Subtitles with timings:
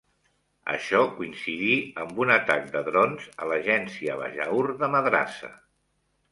[0.71, 5.55] Això coincidí amb un atac de drons a l'Agència Bajaur de Madrassa.